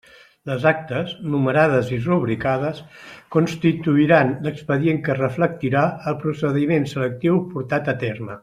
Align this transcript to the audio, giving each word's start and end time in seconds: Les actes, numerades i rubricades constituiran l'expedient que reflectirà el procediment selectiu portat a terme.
Les 0.51 0.63
actes, 0.69 1.11
numerades 1.33 1.91
i 1.97 1.99
rubricades 2.05 2.81
constituiran 3.37 4.33
l'expedient 4.47 5.05
que 5.07 5.19
reflectirà 5.23 5.87
el 6.13 6.21
procediment 6.25 6.93
selectiu 6.97 7.43
portat 7.57 7.93
a 7.97 8.01
terme. 8.07 8.37